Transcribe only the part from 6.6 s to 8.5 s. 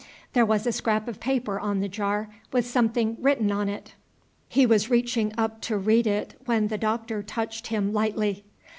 the Doctor touched him lightly.